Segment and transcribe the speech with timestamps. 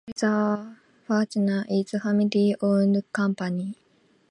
[0.19, 3.75] Palliser Furniture is a family-owned company.